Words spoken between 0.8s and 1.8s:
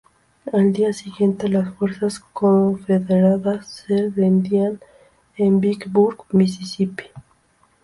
siguiente las